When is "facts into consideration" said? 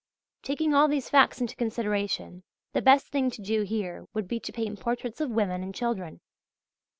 1.11-2.41